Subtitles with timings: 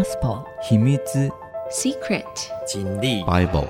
[0.00, 0.96] Gospel 秘密
[1.70, 2.24] Secret
[2.66, 3.68] 经历 Bible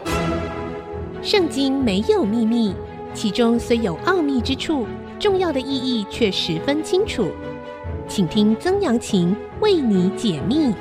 [1.24, 2.72] 圣经没有秘密，
[3.12, 4.86] 其中虽有奥秘之处，
[5.18, 7.32] 重要的意义却十分清楚。
[8.06, 10.72] 请听曾阳晴为你解密。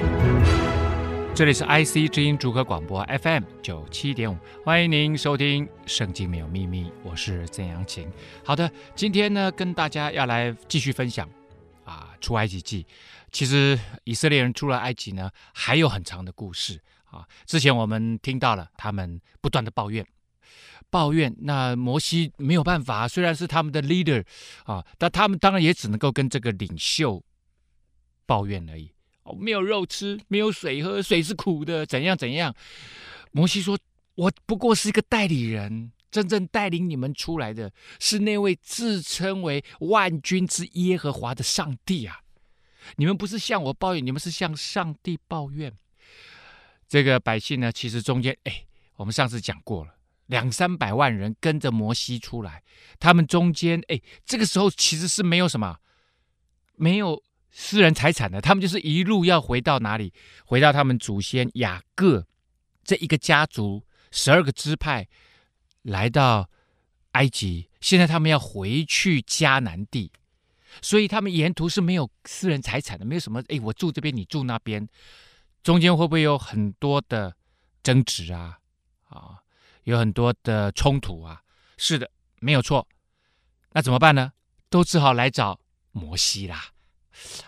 [1.34, 8.08] 这里是 IC 之音主客广播 FM 九七点五，欢迎您收听《圣经没有秘密》，我是曾阳晴。
[8.44, 11.28] 好的，今天呢，跟大家要来继续分享
[11.86, 12.86] 啊，出埃及记。
[13.32, 17.26] 其实以色列人出了埃及呢，还有很长的故事啊。
[17.46, 20.06] 之前我们听到了他们不断的抱怨，
[20.90, 21.36] 抱怨。
[21.40, 24.24] 那摩西没有办法，虽然是他们的 leader
[24.66, 27.24] 啊，但他们当然也只能够跟这个领袖
[28.26, 28.92] 抱怨而已。
[29.24, 32.56] 哦，没有肉吃，没有水喝，水是苦的，怎样怎样。
[33.32, 33.78] 摩西说
[34.16, 42.22] ：“我不过是一个代理人，真正带领你们出来的是那位自称为万军之耶和华的上帝啊。”
[42.96, 45.74] 你们不是向我抱怨，你们是向上帝抱怨。
[46.88, 49.94] 这个百姓呢，其实中间，哎，我们上次讲过了，
[50.26, 52.64] 两三百万人跟着摩西出来，
[53.00, 55.78] 他们中间，哎，这个时候其实是没有什么，
[56.76, 60.12] 没有私人财产的，他们就是一路要回到哪里？
[60.46, 62.26] 回到他们祖先雅各
[62.84, 65.08] 这一个家族，十二个支派
[65.84, 66.50] 来到
[67.12, 70.12] 埃及，现在他们要回去迦南地。
[70.82, 73.42] 所以他们沿途是没有私人财产的，没有什么。
[73.48, 74.88] 哎，我住这边，你住那边，
[75.64, 77.36] 中间会不会有很多的
[77.84, 78.60] 争执啊？
[79.10, 79.40] 啊，
[79.84, 81.42] 有很多的冲突啊？
[81.78, 82.10] 是的，
[82.40, 82.88] 没有错。
[83.74, 84.34] 那怎么办呢？
[84.70, 85.60] 都只好来找
[85.92, 86.72] 摩西啦。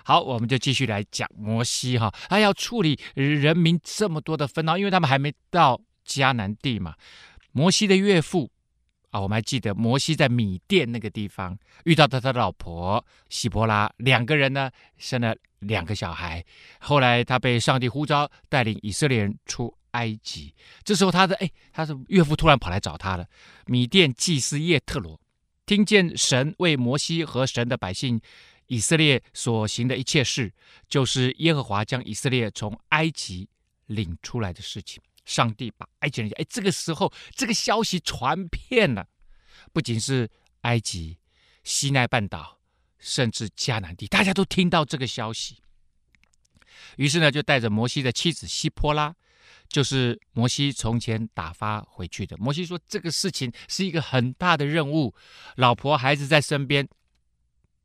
[0.04, 6.96] 好，我们就继续来讲摩西哈，他要处理人民这么多的纷扰，因为他们还没到迦南地嘛。
[7.52, 8.52] 摩西的岳父。
[9.12, 16.44] 啊，我们还记得摩西在米甸那个地方遇到他的老婆希波拉，两个人呢生了两个小孩。
[16.80, 20.56] 后来他被上帝呼召带领以色列人出埃及。
[20.84, 23.28] 这时候他的哎，他的岳父突然跑来找他了。
[23.66, 25.20] 米甸祭司叶特罗
[25.66, 28.20] 听见神为摩西和神的百姓
[28.68, 30.54] 以色列所行的一切事，
[30.88, 33.50] 就是耶和华将以色列从埃及
[33.88, 35.04] 领出来的事情。
[35.26, 39.08] 上帝把埃及人，哎，这个时候这个消息传遍了，
[39.72, 40.30] 不仅是
[40.62, 41.18] 埃及、
[41.64, 42.60] 西奈半岛，
[42.98, 45.62] 甚至迦南地，大家都听到这个消息。
[46.98, 49.16] 于是呢，就带着摩西的妻子西波拉，
[49.70, 52.36] 就是摩西从前打发回去的。
[52.38, 55.14] 摩西说，这个事情是一个很大的任务，
[55.56, 56.88] 老婆孩子在身边，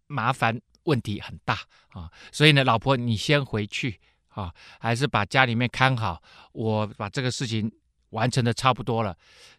[0.06, 4.00] 麻烦问题很大啊，所以呢，老婆你先回去。
[4.36, 6.22] 啊，还是把家里面看好。
[6.52, 7.72] 我把这个事情
[8.10, 9.16] 完成的差不多了，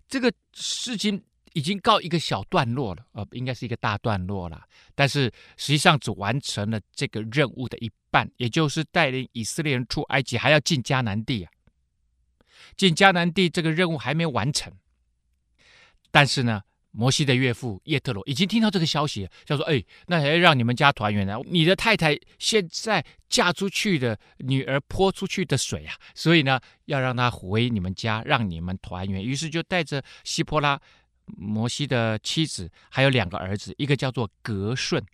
[0.07, 1.21] 这个事情
[1.53, 4.63] 已经告一个小段落了，呃，应该是一个大段落了。
[4.93, 11.51] 但是实际上只完成了这个任务的一半，也就是带领以色列人出埃及，还要进迦南地啊。
[12.75, 14.71] 进迦南地这个任务还没完成，
[16.11, 16.61] 但是呢。
[16.97, 21.37] 摩西的岳父叶特罗已经听到这个消息，就说：“哎，那还要让你们家团圆呢？
[21.45, 30.81] 你的太太现在嫁出去的女儿泼出去的水啊，所以呢，要让她回你们家，让你们团圆。”于是就带着希波拉，
[31.25, 35.05] 摩西的妻子，还有两个儿子，一个叫做格顺，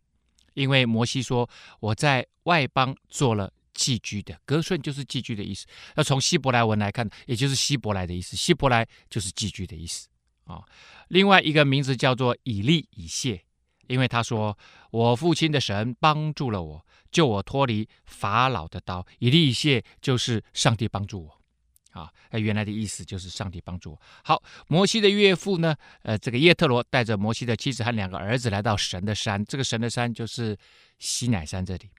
[0.54, 1.50] 因为摩西说
[1.82, 5.66] ：“我在外邦做了寄居的。”格顺就是寄居的意思。
[5.98, 8.38] 要从希伯来文来看，也就是希伯来的意思。
[8.38, 10.08] 希伯来就是寄居的意思。
[10.46, 10.62] 啊、
[11.08, 13.42] 另外一个名字叫做以利以谢，
[13.88, 14.58] 因为他说，
[14.92, 19.06] 我父亲的神帮助了我，救我脱离法老的刀。
[19.20, 24.02] 以利以谢就是上帝帮助我，啊，原来的意思就是上帝帮助我。
[24.24, 30.58] 好，摩西的岳父呢，呃，这个叶特罗带着摩西的妻子和两个儿子来到神的山，这个神的山就是
[31.00, 31.90] 西乃山，这里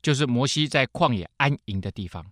[0.00, 2.24] 就是摩西在旷野安营的地方。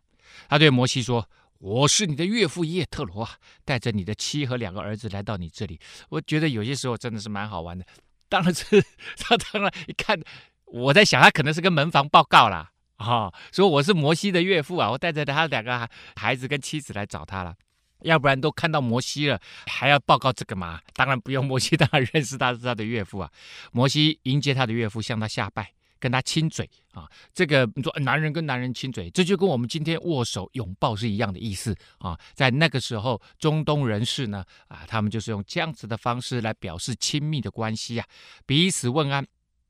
[0.48, 1.28] 他对摩西说。
[1.62, 5.78] 我是你的岳父叶特罗啊，带着你的妻和两个儿子来到你这里。
[6.08, 7.86] 我觉得有些时候真的是蛮好玩的。
[8.28, 8.84] 当然是
[9.16, 10.20] 他，当然一看，
[10.64, 17.54] 我在想他可能是跟门房报告啦，啊、哦，说我是摩西的岳父啊，我带着他两个孩子跟妻子来找他了。
[18.00, 20.80] 要不然都看到摩西了，还要报告这个吗？
[20.94, 23.30] 当然不用，摩西当然认识他是他的岳父啊。
[23.70, 25.72] 摩西迎接他的岳父，向他下拜。
[26.02, 32.18] 跟他亲嘴啊，这个你说男人跟男人亲嘴，这就跟我们今天握手拥抱是一样的意思啊。
[32.34, 38.06] 在那个时候，中东人士呢啊，他们就是用这样子的方式来表示亲密的关系啊，
[38.44, 39.24] 彼此问安，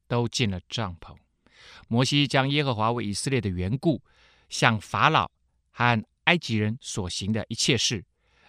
[0.08, 1.14] 都进了帐篷。
[1.87, 4.02] 摩西将耶和华为以色列的缘故，
[4.49, 5.31] 向法老
[5.70, 8.02] 和埃及人所行的一切事，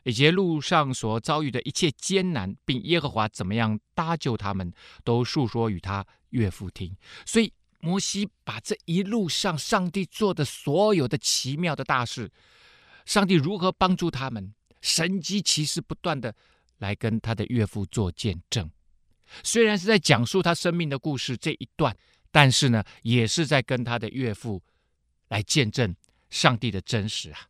[0.04, 4.72] 以及路上所遭遇的一切艰难，并耶和华怎么样搭救他们，
[5.04, 6.96] 都述说与他岳父听。
[7.26, 7.52] 所以。
[7.84, 12.32] 摩西把这一路上上帝做的所有的奇妙的大事，
[13.06, 16.34] 上帝如何帮助他们，神迹奇事不断的
[16.78, 18.72] 来跟他的岳父做见证。
[19.44, 21.94] 虽然是在讲述他生命的故事这一段，
[22.32, 24.64] 但是呢，也是在跟他的岳父
[25.28, 25.94] 来见证
[26.30, 27.50] 上帝的真实啊。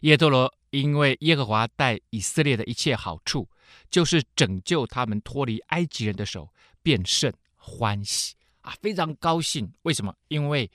[0.00, 3.46] 耶多罗因为耶和华带以色列的一切好处，
[3.90, 6.50] 就是拯救他们脱离埃及人的手，
[6.82, 8.34] 便甚欢喜
[8.68, 9.72] 啊，非常高兴。
[9.82, 10.14] 为什么？
[10.28, 10.70] 因为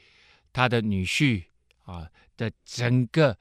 [0.51, 1.43] 他的女婿
[1.83, 3.37] 啊的整个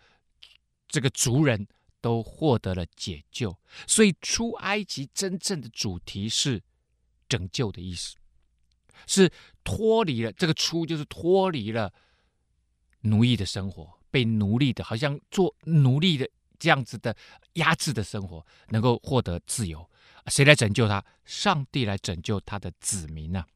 [0.88, 1.66] 这个族人
[2.02, 6.62] 都获得了解救，所以出埃及真正的主题是
[7.28, 8.16] 拯救的意思，
[9.06, 9.30] 是
[9.64, 11.90] 脱离了这个出，就是脱离了
[13.00, 13.98] 奴役的生活。
[14.10, 16.28] 被奴隶的，好像做奴隶的
[16.58, 17.16] 这样子的
[17.54, 19.88] 压制的生活，能够获得自由，
[20.26, 21.02] 谁来拯救他？
[21.24, 23.46] 上帝来拯救他的子民呢、啊？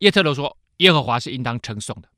[0.00, 2.08] 耶特罗说：“耶和华是应当称颂的，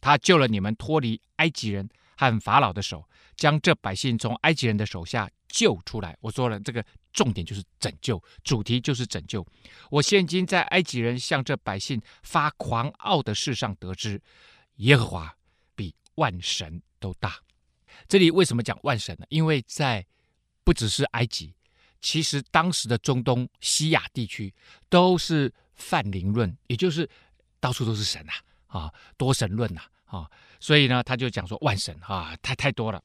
[0.00, 9.46] 他救了你们脱离埃及人和法老的手，将这百姓从埃及人的手下救出来。”我说了，这个重点就是拯救，主题就是拯救。
[9.90, 14.20] 我现今在埃及人向这百姓发狂傲的事上得知，
[14.76, 15.36] 耶和华
[15.74, 15.94] 比。
[16.16, 17.40] 万神都大，
[18.06, 19.24] 这里为什么讲万神呢？
[19.30, 20.04] 因为在
[20.62, 21.54] 不只是埃及，
[22.02, 24.52] 其实当时的中东西亚地区
[24.90, 27.08] 都是泛灵论，也就是
[27.60, 28.34] 到处都是神啊，
[28.66, 30.30] 啊，多神论呐，啊，
[30.60, 33.02] 所以呢，他就讲说万神啊，太太多了。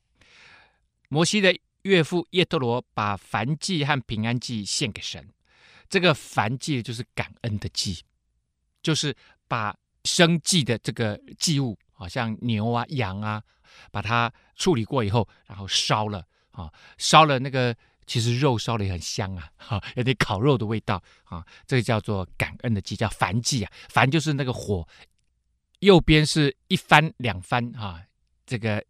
[1.10, 5.28] 摩西的岳父叶特罗把燔祭和平安祭献给神，
[5.90, 8.02] 这个燔祭就是感恩的祭，
[8.82, 9.16] 就是
[9.48, 11.78] 把生祭的这个祭物。
[12.00, 13.42] 好像牛啊、羊啊，
[13.92, 17.76] 把它处理过以后，然后烧了啊，烧了那个
[18.08, 21.46] 其实肉烧的也很香啊， 哈，有点烤肉的味道啊。
[21.68, 23.72] 这个叫做感恩的祭，叫燔祭啊。
[23.92, 24.88] 燔就是那个火，
[25.82, 28.02] 右边是一番两番啊，
[28.46, 28.84] 这个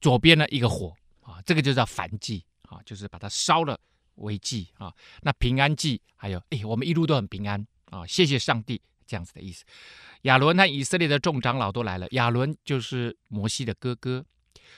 [0.00, 3.78] 左边呢一个火啊，这个就叫燔祭啊，就是把它烧了
[4.16, 4.92] 为祭啊。
[5.20, 8.80] 那平安祭还有，哎，我们一路都很平安啊，谢谢上帝。
[9.06, 9.64] 这样子的意思，
[10.22, 12.06] 亚伦和以色列的众长老都来了。
[12.12, 14.24] 亚伦就是摩西的哥哥，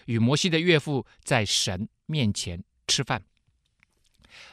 [0.06, 3.22] 与摩西的岳父在神面前吃饭。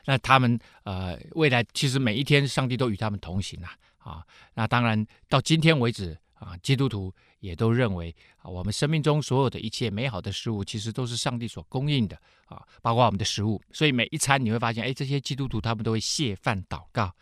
[0.05, 4.25] 那他们呃，未来其实每一天，上帝都与他们同行啊啊。
[4.53, 12.15] 那当然到今天为止啊，基督徒也都认为啊，我们生命中所有的一切美好的事物，其实都是上帝所供应的
[12.45, 13.61] 啊，包括我们的食物。
[13.71, 17.13] 所以每一餐你会发现，哎，这些基督徒他们都会谢饭祷告，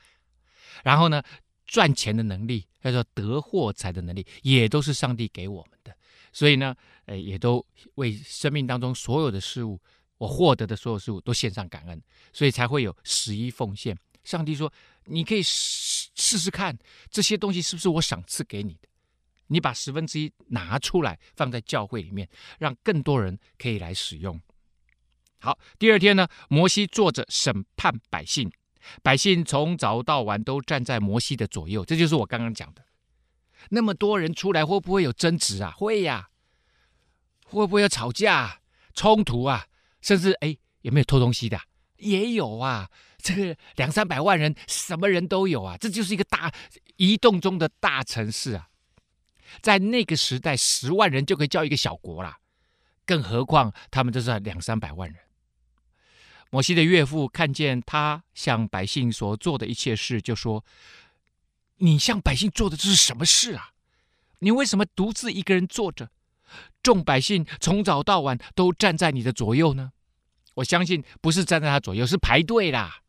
[0.84, 1.22] 然后呢，
[1.66, 5.96] 赚钱的能力，叫做得货财的能力，也都是上帝给我们的。
[6.32, 6.76] 所以呢，
[7.08, 7.66] 诶，也都
[7.96, 9.82] 为生命当中所有的事物，
[10.18, 12.02] 我获得的所有事物都献上感恩，
[12.34, 13.98] 所以才会有十一奉献。
[14.24, 14.72] 上帝说
[15.06, 16.78] ：“你可以试试试看，
[17.10, 18.90] 这些东西是不是我赏赐给你的？
[19.48, 22.28] 你把十分之一拿出来，放在教会里面，
[22.60, 24.42] 让更多人可以来使用。”
[25.40, 28.52] 好，第二天呢，摩西坐着审判百姓。
[29.04, 32.84] 百姓从早到晚都站在摩西的左右，这就是我刚刚讲的。
[33.70, 35.72] 那么多人出来，会不会有争执啊？
[35.72, 36.30] 会呀。
[37.46, 38.60] 会不会有吵架、
[38.94, 39.68] 冲突啊？
[40.02, 41.60] 甚至哎，有没有偷东西的？
[41.98, 42.90] 也有啊。
[43.18, 45.76] 这个两三百万人，什么人都有啊。
[45.78, 46.54] 这就是一个大
[46.96, 48.70] 移动中的大城市啊。
[49.62, 52.38] 在那个时代，十万人就可以叫一个小国了，
[53.06, 55.18] 更何况他们这是两三百万人。
[56.50, 60.64] 摩西的岳父看见他向百姓所做的一切事，就说
[61.78, 63.72] ：“你向百姓做的这是什么事啊？
[64.40, 66.10] 你为什么独自一个人坐着？
[66.84, 69.92] 众百姓从早到晚都站在你的左右呢？
[70.56, 73.02] 我相信不是站在他左右，是排队啦。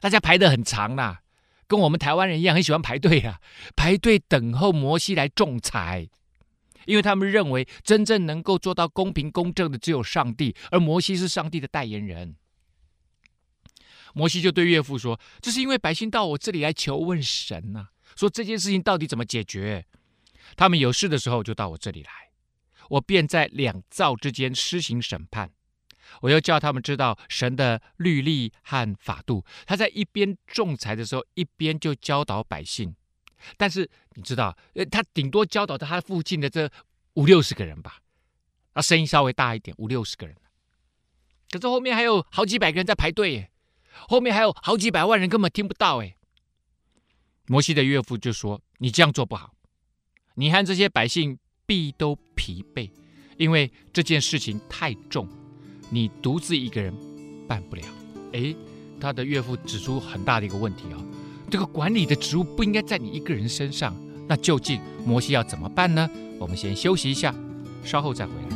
[0.00, 1.22] 大家排得很长啦，
[1.66, 3.40] 跟我们台湾人一样，很喜欢排队啊，
[3.74, 6.08] 排队等候摩西来仲裁，
[6.84, 12.36] 因为他们认为真正能够做到公平公正的只有上帝，而摩西是上帝的代言人。”
[14.12, 19.86] 摩西就对岳父说：“这是因为百姓到我这里来求问神呐、说这件事情到底怎么解决？
[20.54, 22.10] 他们有事的时候就到我这里来，
[22.90, 25.50] 我便在两造之间施行审判。
[26.20, 29.44] 我又叫他们知道神的律例和法度。
[29.66, 32.94] 他在一边仲裁的时候，一边就教导百姓。
[33.56, 36.70] 但是你知道，呃，他顶多教导他附近的这
[37.14, 37.98] 五六十个人吧，
[38.72, 40.36] 他声音稍微大一点，五六十个人。
[41.50, 43.50] 可是后面还有好几百个人在排队耶。”
[44.08, 46.16] 后面还有好几百万人根本听不到哎。
[47.46, 49.54] 摩西的岳父就说：“你这样做不好，
[50.34, 52.90] 你和这些百姓必都疲惫，
[53.36, 55.28] 因为这件事情太重，
[55.90, 56.94] 你独自一个人
[57.46, 57.82] 办不了。”
[58.32, 58.56] 诶，
[59.00, 60.98] 他的岳父指出很大的一个问题啊，
[61.50, 63.94] 这个管理的职务不应该在你一个人身上，
[64.28, 66.10] 那究竟摩西要怎么办呢？
[66.38, 67.34] 我们先休息一下，
[67.84, 68.53] 稍后再回来。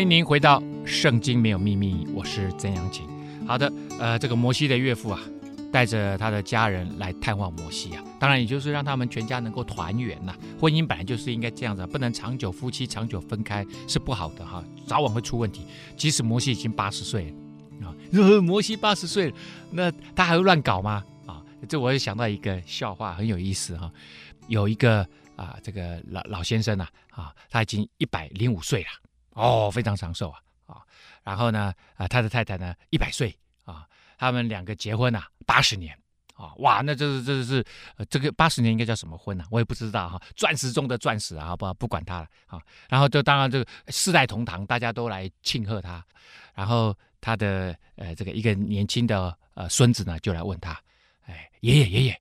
[0.00, 3.06] 欢迎您回到《圣经没有秘密》，我是曾阳晴。
[3.46, 5.20] 好的，呃，这个摩西的岳父啊，
[5.70, 10.34] 带着他的家人来探望摩西啊，当然也就是让他们全家能够团圆呐。
[10.58, 15.66] 婚姻本来就是应该这样子，不能长久夫妻长久分开是不好的哈，早晚会出问题。
[15.98, 17.30] 即使摩西已经八十岁
[17.82, 19.30] 了啊，摩西八十岁，
[19.70, 21.04] 那他还会乱搞吗？
[21.26, 23.92] 啊，这我也想到一个笑话，很有意思哈。
[24.48, 28.88] 有一个啊，这个老老先生呐，啊，他已经一百零五岁了。
[29.40, 30.82] 哦，非常长寿啊啊！
[31.24, 35.98] 然后呢，啊，他的太太呢，一百岁啊，他们两个结婚啊，八十年
[36.34, 37.64] 啊，哇，那这是这是
[37.96, 39.44] 呃，这个八十年应该叫什么婚呢？
[39.50, 42.60] 我也不知道哈，钻石中的钻石啊，不不管他了啊。
[42.88, 46.04] 然后就当然这个四代同堂，大家都来庆贺他。
[46.54, 50.78] 然后他的呃这个一个年轻的呃孙子呢，就来问他，
[51.26, 52.20] 哎，爷爷爷爷，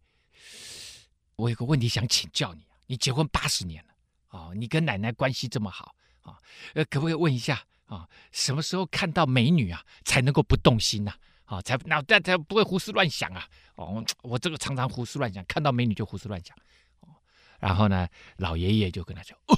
[1.35, 5.93] 我有个问题想请教你啊，你结婚八十年了啊，你跟奶奶关系这么好。
[6.21, 6.37] 啊，
[6.73, 8.07] 呃，可不可以问一下啊？
[8.31, 11.13] 什么时候看到美女啊，才能够不动心呐？
[11.45, 13.47] 啊，才脑袋才不会胡思乱想啊？
[13.75, 16.55] 哦，我这个常常胡思乱想，看到美女就胡思乱想。
[17.01, 17.09] 哦，
[17.59, 18.07] 然后呢，
[18.37, 19.57] 老爷爷就跟他说：“哦，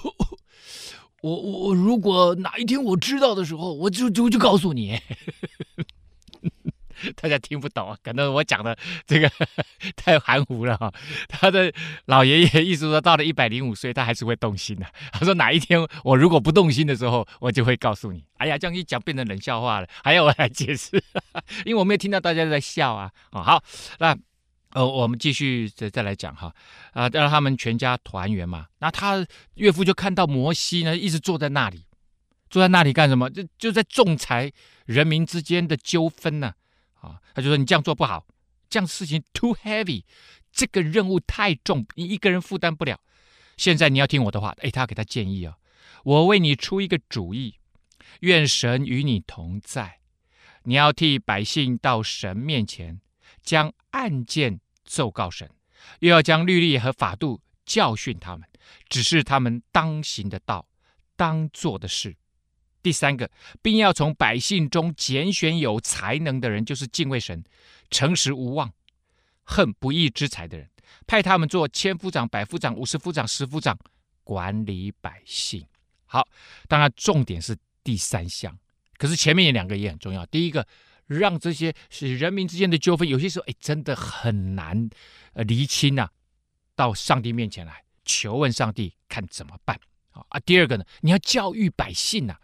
[1.22, 5.00] 我我如果哪一天我知道的时候，我就就就告诉你。”
[7.16, 9.32] 大家听不懂啊，可能我讲的这个
[9.96, 10.92] 太含糊了哈。
[11.28, 11.72] 他的
[12.06, 14.86] 老爷爷意思说，到了一百零五岁，他还是会动心的。
[15.14, 18.24] 他说哪一天我如果不动心的时候，我就会告诉你。
[18.38, 21.02] 哎呀，这样一讲变成冷笑话了，还要我来解释？
[21.66, 23.12] 因为我没有听到大家都在笑啊。
[23.32, 23.64] 哦，好，
[24.00, 24.18] 那
[24.74, 26.54] 呃，我们继续再再来讲哈。
[26.94, 28.68] 啊，让他们全家团圆嘛。
[28.80, 31.86] 那他岳父就看到摩西呢，一直坐在那里，
[32.50, 33.30] 坐在那里干什么？
[33.30, 34.52] 就就在仲裁
[34.86, 36.54] 人民之间的纠纷呢。
[37.02, 38.26] 啊他就说你这样做不好，
[38.70, 40.04] 这样事情 too heavy，
[40.52, 43.00] 这个任务太重，你一个人负担不了。
[43.58, 45.58] 现在你要听我的话，哎，他要给他建议啊、哦，
[46.04, 47.56] 我为你出一个主意，
[48.22, 50.00] 愿神与你同在。
[50.64, 53.02] 你要替百姓到神面前，
[53.44, 55.50] 将案件奏告神，
[56.00, 58.48] 又要将律例和法度教训他们，
[58.88, 60.68] 指示他们当行的道，
[61.16, 62.16] 当做的事。
[62.82, 63.30] 第三个，
[63.62, 67.44] 并要从百姓中拣选有才能的人，就是敬畏神、
[67.90, 68.72] 诚实无妄、
[69.44, 70.70] 恨不义之财的人，
[71.06, 73.78] 派他们做千夫长、百夫长、五十夫长、十夫长，
[74.24, 75.66] 管理百姓。
[76.06, 76.28] 好，
[76.68, 78.58] 当然重点是第三项，
[78.98, 80.26] 可是前面有两个也很重要。
[80.26, 80.68] 第一个，
[81.06, 84.90] 让这些是人民之间的纠纷，有些时候哎真的很难
[85.34, 86.10] 呃厘清呐、
[86.76, 89.80] 到上帝面前来求问上帝看怎么办。
[90.10, 92.36] 好啊，第二个呢，你要教育百姓呐、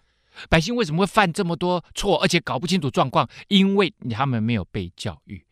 [0.50, 3.29] 百姓为什么会犯这么多错，而且搞不清楚状况？
[3.48, 5.46] 因为他们没有被教育。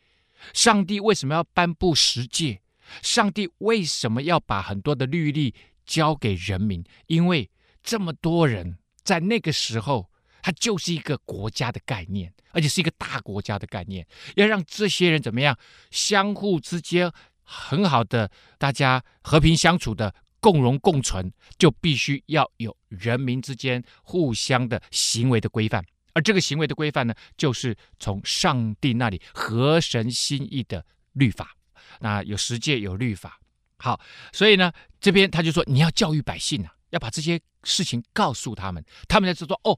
[0.53, 2.61] 上帝为什么要颁布十诫？
[3.01, 6.83] 上帝为什么要把很多的律例交给人民？
[7.07, 7.49] 因为
[7.81, 10.09] 这么多人在那个时候，
[10.41, 14.05] 他就是一个国家的概念，而且是一个大国家的概念。
[14.35, 15.57] 要让这些人怎么样，
[15.89, 17.11] 相互之间
[17.41, 20.13] 很好的，大家和平相处的。
[20.45, 25.83] 共荣共存，就必须要有人民之间互相的行为的规范，
[26.13, 31.55] 而这个行为的规范呢，就是从上帝那里合神心意的律法。
[31.99, 33.39] 那有十诫，有律法。
[33.79, 33.99] 好，
[34.31, 34.71] 所以呢，
[35.01, 39.75] 这边他就说，你要教育百姓啊，要把这些事情告诉他们，他们才知道哦。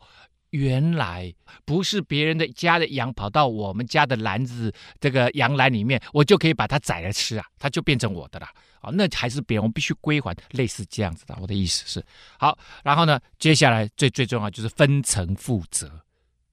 [0.52, 1.34] 原来
[1.66, 8.48] 不是别人的家的羊跑到我们家的篮子这个羊篮里面，我就可以把它宰来吃啊，它就变成我的了
[8.82, 8.92] 啊！
[8.94, 11.38] 那还是别人，我们必须归还，类似这样子的。
[11.40, 12.06] 我的意思是，
[12.40, 16.04] 好，然后呢，接下来最最重要就是分层负责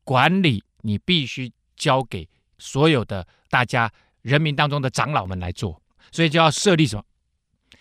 [0.05, 2.29] 管理，你必须交给
[2.59, 3.91] 所有的大家
[4.23, 7.05] 人民当中的长老们来做，所以就要设立什么？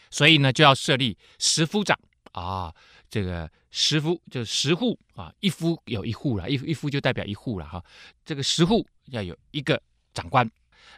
[0.09, 1.97] 所以呢，就要设立十夫长
[2.31, 2.73] 啊。
[3.09, 7.83] 这个十夫就是十户啊，一夫有一户了，一一夫就代表一户了哈。
[8.25, 9.79] 这个十户要有一个
[10.15, 10.49] 长官，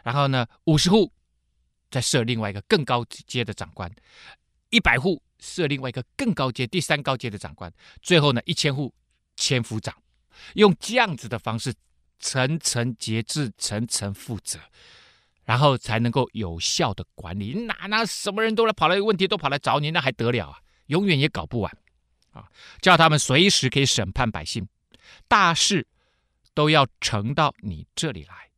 [0.02, 1.12] 然后呢，五十户
[1.90, 3.90] 再设另外一个更高阶的长官，
[4.70, 8.92] 一百户设另外一个更高阶第三高阶的长官，最后呢，一千户
[9.36, 9.94] 千夫长，
[10.54, 11.72] 用这样子的方式
[12.18, 14.58] 层层节制，层层负责，
[15.44, 17.52] 然后才能够有效的管理。
[17.66, 20.60] 哪哪什么人都来跑来，问题都跑来找你，那还得了啊？
[20.86, 21.78] 永远也搞不完
[22.32, 22.50] 啊！
[22.80, 24.68] 叫他们随时可以审判百姓，
[25.28, 25.86] 大事
[26.54, 28.50] 都要呈到你这里来，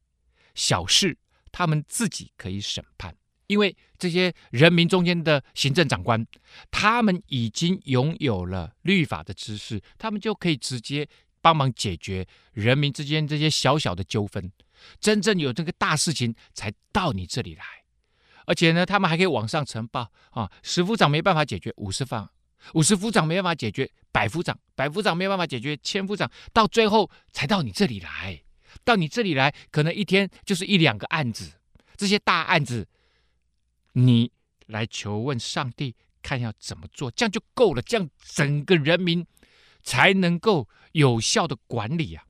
[0.55, 1.17] 小事
[1.51, 3.17] 他们自己可以审判。
[3.49, 6.25] 因为这些人民中间的行政长官，
[6.71, 11.09] 他们已经拥有了律法的知识，他们就可以直接
[11.41, 14.53] 帮忙解决人民之间这些小小的纠纷。
[15.01, 17.65] 真正有这个大事情才到你这里来，
[18.45, 20.53] 而且呢，他们还可以往上呈报啊。
[20.63, 22.31] 十夫长没办法解决五十方，
[22.75, 28.43] 五十夫长没办法解决百夫长，百夫长没办法解决千夫长，到最后才到你这里来。
[28.85, 31.55] 到你这里来，可能一天就是一两个案子，
[31.97, 32.87] 这些大案子。
[34.07, 34.31] 你
[34.67, 39.27] 来求问上帝，看要怎么做，这样就够了，这样整个人民
[39.83, 42.25] 才能够有效的管理啊。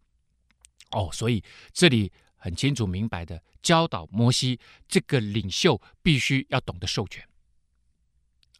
[0.93, 7.27] 哦，所以这里很清楚明白的教导摩西，这个领袖必须要懂得授权，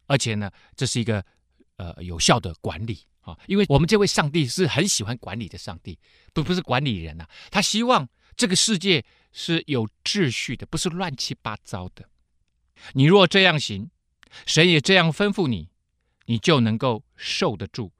[0.05, 1.25] 而且呢，这是一个
[1.77, 5.97] 呃有效的管理啊，因为我们这位上帝是很喜欢管理的上帝，
[6.33, 12.07] 不不是管理人呐、啊，他希望这个世界是有秩序的，不是乱七八糟的。
[12.93, 13.89] 你若这样行，
[14.45, 15.69] 神也这样吩咐你，
[16.25, 17.91] 你就能够受得住。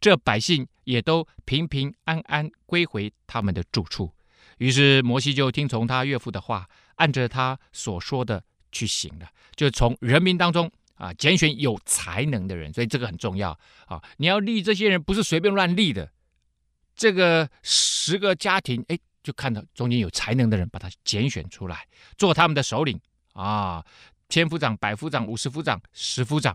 [0.00, 4.14] 这百姓也都平平安安归回他们的住处。
[4.58, 9.28] 于是摩西就听从他岳父的话，按着他所说的去行了。
[9.54, 14.02] 就从人民当中啊，拣选有才能的人，所以这个很重要啊。
[14.18, 16.12] 你要立这些人，不是随便乱立的。
[16.94, 23.00] 这个十个家庭，哎，就看到中间有才能的人，把他拣选出来，做他们的首领
[23.34, 23.84] 啊。
[24.28, 26.54] 千夫长、百夫长、五十夫长、十夫长，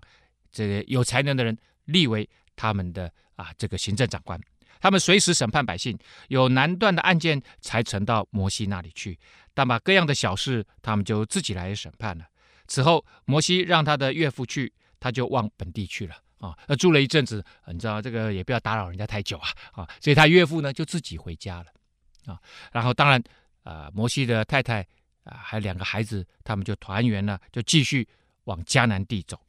[0.51, 4.39] 这个有才能的人立为他们的啊这个行政长官，
[4.79, 9.17] 他们随时审判百姓，有难断的案件才呈到摩西那里去，
[9.53, 12.25] 但把各样的小事，他们就自己来审判了。
[12.67, 16.55] 此后，摩西让他的岳父去，他就往本地去了啊。
[16.67, 22.39] 那住了一阵子，你知道这个也不要打扰人家太久啊啊，所以他岳父呢就自己回家了啊。
[22.71, 23.21] 然后当然
[23.63, 24.87] 啊，摩西的太太。
[25.23, 28.07] 啊，还有两个孩子，他们就团圆了，就继续
[28.45, 29.39] 往迦南地走。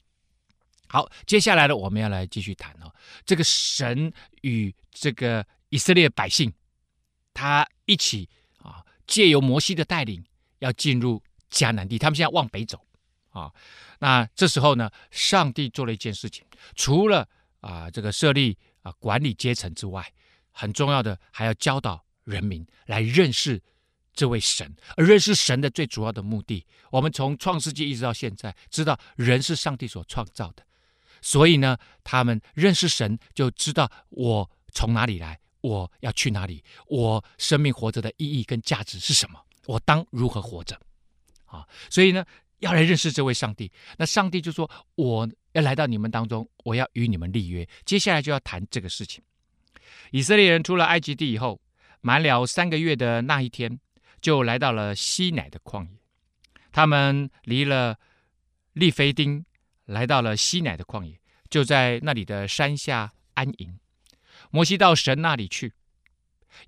[0.86, 6.52] 好，接下来呢，我们要来继续谈哦，这个神与这个以色列百姓，
[7.32, 10.24] 他一起啊，借由摩西的带领，
[10.60, 11.98] 要进入迦南地。
[11.98, 12.86] 他们现在往北走
[13.30, 13.52] 啊。
[13.98, 16.44] 那这时候呢，上帝做了一件事情，
[16.76, 17.28] 除了
[17.60, 20.06] 啊这个设立啊管理阶层之外，
[20.52, 23.60] 很重要的还要教导人民来认识。
[24.14, 30.62] 这位神，而认识神的最主要的目的，我们从创世纪一直到现在，知道人是上帝所创造的，
[31.20, 40.78] 所以呢，他们认识神，就知道我从哪里来，我要去哪里，我生命活着的意义跟价值是什么，我当如何活着，
[41.46, 42.24] 啊，所以呢，
[42.60, 43.70] 要来认识这位上帝。
[43.98, 47.68] 那上帝就说，我要来到你们当中，我要与你们立约。
[47.84, 49.22] 接下来就要谈这个事情。
[50.12, 51.60] 以色列人出了埃及地以后，
[52.00, 53.80] 满了三个月的那一天。
[54.24, 55.98] 就来到了西乃的旷野，
[56.72, 57.98] 他们离了
[58.72, 59.44] 利非丁，
[59.84, 63.78] 来到了西乃的旷野，就在那里的山下安营。
[64.50, 65.74] 摩西到神那里去，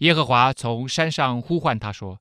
[0.01, 2.21] 耶和华从山上呼唤他说：“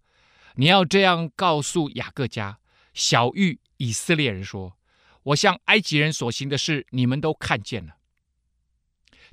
[0.55, 2.59] 你要这样告诉雅各家、
[2.93, 4.77] 小玉以色列人说：
[5.23, 7.97] 我向埃及人所行的事，你们都看见了，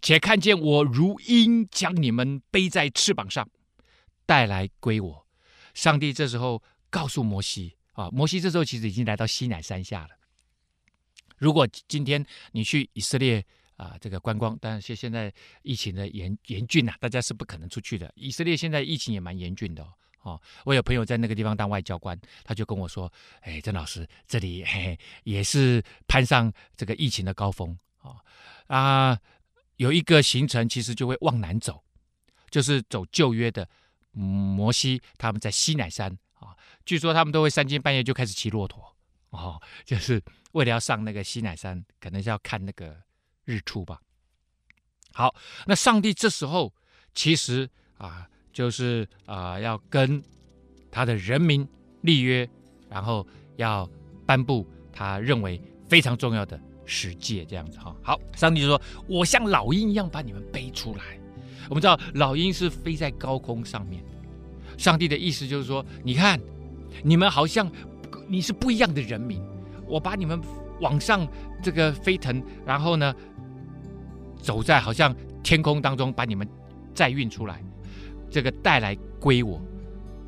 [0.01, 3.49] 且看见我如鹰将你们背在翅膀上，
[4.27, 5.22] 带来归我。”
[5.75, 10.11] 上帝这时候告诉摩西啊，摩西这时候其实已经来到西乃山下了。
[11.39, 13.45] 如果今天你去以色列
[13.77, 15.33] 啊，这个观光，但是现在
[15.63, 18.13] 疫情的严严峻呐、啊，大家是不可能出去的。
[18.15, 19.85] 以色列现在疫情也蛮严峻的
[20.21, 20.41] 哦。
[20.65, 28.17] 我有朋友在那个地方当外交官，他就跟我说：“哎，曾老师，这里嘿也是攀上这个疫情的高峰啊
[28.69, 29.19] 啊，
[29.77, 31.83] 有一个行程其实就会往南走，
[32.51, 33.69] 就是走旧约的。”
[34.13, 38.95] 摩西他们在西乃山啊，据说他们都会三更半夜就开始骑骆驼
[39.31, 40.23] 哦，就是
[40.53, 42.97] 为了要上那个西乃山，可能是要看那个
[43.45, 44.01] 日出吧。
[45.13, 45.35] 好，
[45.67, 46.73] 那上帝这时候
[47.15, 50.23] 其实啊，就是啊要跟
[50.91, 51.67] 他的人民
[52.03, 52.49] 立约，
[52.89, 53.89] 然后要
[54.27, 57.97] 颁布他认为非常重要的十诫，这样子哈。
[58.03, 61.19] 好，上帝就说：“我像老鹰一样把你们背出来。”
[61.69, 64.03] 我们知道老鹰是飞在高空上面，
[64.77, 66.41] 上帝的意思就是说，你看，
[67.03, 67.71] 你们好像
[68.29, 69.41] 你是不一样的人民，
[69.87, 70.41] 我把你们
[70.81, 71.27] 往上
[71.63, 73.15] 这个飞腾，然后呢，
[74.41, 76.49] 走在好像天空当中，把你们
[76.95, 77.63] 载运出来，
[78.31, 79.61] 这个带来归我，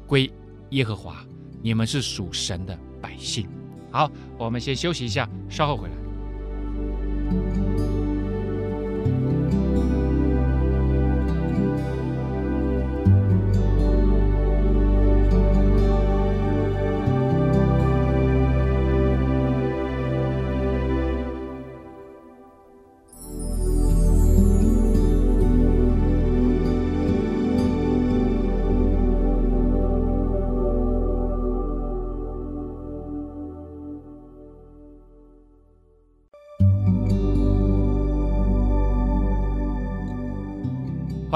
[0.06, 0.30] 归
[0.70, 1.24] 耶和华，
[1.62, 3.48] 你们是属神的百姓。
[3.90, 7.63] 好，我们先休息一下，稍后回来。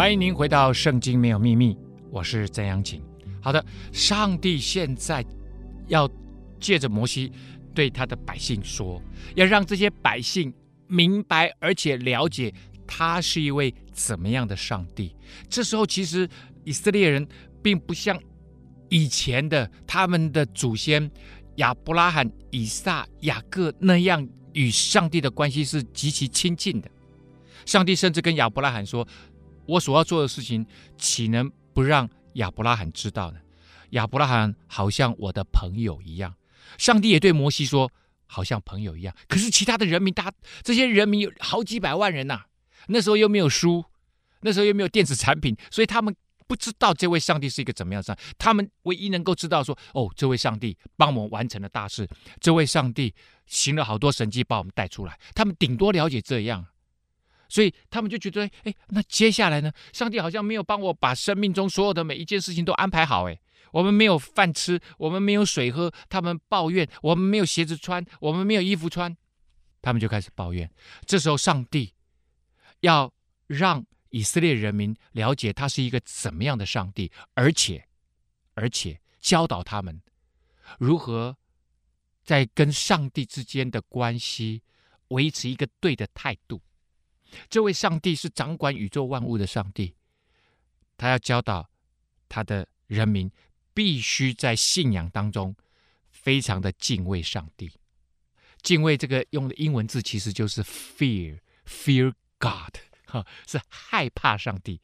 [0.08, 1.74] 欢迎您回到《圣经没有秘密》，
[2.10, 3.02] 我是曾阳晴。
[3.42, 5.22] 好的，上帝现在
[5.86, 6.10] 要
[6.58, 7.30] 借着摩西
[7.74, 9.02] 对他的百姓说，
[9.34, 10.50] 要让这些百姓
[10.86, 12.50] 明白而且了解
[12.86, 15.14] 他是一位怎么样的上帝。
[15.46, 16.26] 这时候，其实
[16.64, 17.28] 以色列人
[17.62, 18.18] 并不像
[18.88, 21.10] 以前的他们的祖先
[21.56, 26.90] 亚伯拉罕、以撒、雅各那样与上帝的关系是极其亲近的。
[27.66, 29.06] 上帝甚至跟亚伯拉罕说。
[29.68, 33.38] 我所要做的事情，岂能不让亚伯拉罕知道呢？
[33.90, 36.34] 亚伯拉罕好像我的朋友一样。
[36.78, 37.90] 上帝也对摩西说，
[38.26, 39.14] 好像朋友一样。
[39.28, 42.44] 可是其他的人民，他这些人民有好几百万人呐、
[42.86, 43.84] 那时候又没有书，
[44.40, 46.14] 那时候又没有电子产品，所以他们
[46.46, 48.16] 不知道这位上帝是一个怎么样的上。
[48.38, 52.08] 他们唯一能够知道说，哦，这位上帝帮我们完成了大事，
[52.40, 55.18] 这位上帝行了好多神迹，把我们带出来。
[55.34, 56.64] 他们顶多了解这样。
[57.48, 59.72] 所以他们就觉得，哎，那接下来呢？
[59.92, 63.28] 上帝好像没有帮我把生命中所有的每一件事情都安排好。
[63.28, 63.40] 哎，
[63.72, 69.16] 我们没有饭吃，我们没有水喝，他们抱怨；我们没有鞋子穿，我们没有衣服穿，
[69.80, 70.70] 他们就开始抱怨。
[71.06, 71.94] 这时候，上帝
[72.80, 73.12] 要
[73.46, 77.88] 让以色列人民了解他是一个怎么样的上帝，而且，
[78.54, 80.00] 而且教导他们
[80.78, 81.36] 如何
[82.22, 84.62] 在跟上帝之间的关系
[85.08, 86.60] 维持一个对的态度。
[87.48, 89.94] 这位上帝是掌管宇宙万物的上帝，
[90.96, 91.68] 他要教导
[92.28, 93.30] 他的人民，
[93.74, 95.54] 必须在信仰当中
[96.10, 97.70] 非常的敬畏上帝。
[98.62, 104.80] 敬畏这个用的英文字其实就是 fear，fear God，哈，是害怕上帝。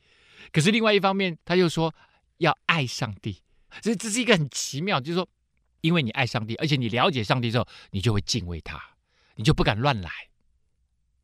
[0.53, 1.93] 可是另外一方面，他又说
[2.39, 3.43] 要爱上帝，
[3.83, 5.29] 所以这是一个很奇妙，就是说，
[5.81, 8.81] 因为你爱上帝，而且你了解上帝之后，你就会敬畏他，
[9.35, 10.11] 你就不敢乱来。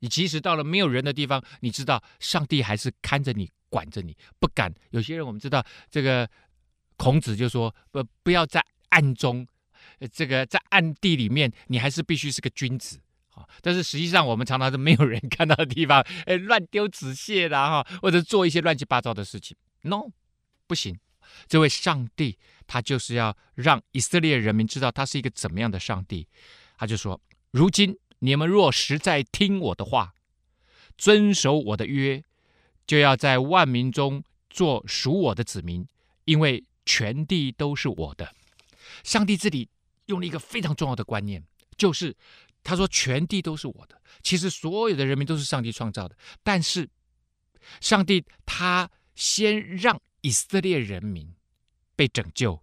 [0.00, 4.74] 你即使到了没有人的地方，你知道上帝还是看着你、管着你，不敢。
[4.90, 6.28] 有些人我们知道，这个
[6.96, 9.46] 孔子就说：“不，不要在暗中，
[10.12, 12.98] 这个在暗地里面，你还是必须是个君子。”
[13.34, 19.56] 啊，但是实际上我们常常是没有人 看到的地方，哎，乱丢纸屑的哈，或者做一些乱七八糟的事情。
[19.82, 20.10] No，
[20.66, 20.98] 不行。
[21.46, 26.26] 这位上帝他就是要让以色列人民知道他是一个怎么样的上帝。
[26.76, 27.20] 他就说
[27.52, 30.14] ：“如今。”你们若实在听我的话，
[30.96, 32.22] 遵守我的约，
[32.86, 35.86] 就要在万民中做属我的子民，
[36.24, 38.34] 因为全地都是我的。
[39.02, 39.68] 上帝这里
[40.06, 41.42] 用了一个非常重要的观念，
[41.76, 42.14] 就是
[42.62, 44.00] 他说全地都是我的。
[44.22, 46.88] 其实所有的人民都是上帝创造的，但是
[47.80, 51.32] 上帝他先让以色列人民
[51.96, 52.62] 被拯救、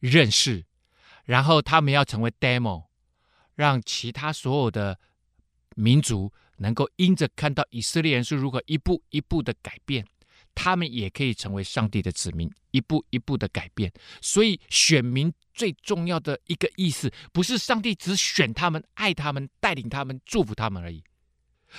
[0.00, 0.66] 认识，
[1.24, 2.89] 然后他们要成为 demo。
[3.60, 4.98] 让其他所有的
[5.76, 10.06] 民族能够因着看到以色列人是如何一步一步的改变，
[10.54, 13.92] 他们也可以成为上帝的子民，一步一步的改变。
[14.22, 21.04] 所以选民最重要的一个意思，不是上帝只选他们、爱他们、带领他们、祝福他们而已。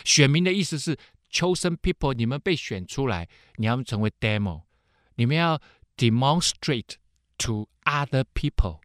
[0.05, 0.95] 选民的意思是
[1.31, 4.61] chosen people，你们被选出来，你要成为 demo，
[5.15, 5.59] 你们要
[5.97, 6.93] demonstrate
[7.39, 8.81] to other people。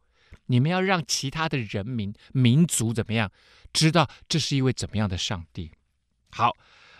[0.46, 3.30] 你们要让其他的人民、民族怎么样
[3.72, 5.70] 知道这是一位怎么样的上帝？
[6.30, 6.56] 好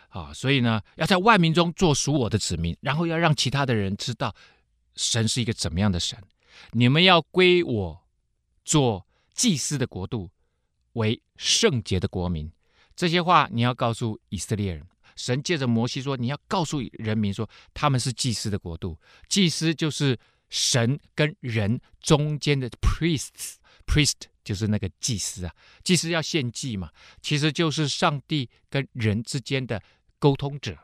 [0.09, 4.35] 啊，所以呢，要在万民中做属我的子民，然后要让其他的人知道
[4.95, 6.19] 神是一个怎么样的神。
[6.73, 8.03] 你们要归我
[8.65, 10.31] 做祭司的国度，
[10.95, 12.51] 为圣洁的国民。
[12.95, 14.87] 这些话你要告诉以色列人。
[15.17, 18.99] 神借着摩西说，你要告诉人民说，他们是祭司的国度。
[19.29, 20.19] 祭司就是。
[20.49, 29.83] 神跟人中间的 priests，priest 就是那个祭司啊，祭司要献祭嘛，其实就是上帝跟人之间的
[30.19, 30.79] 沟通者，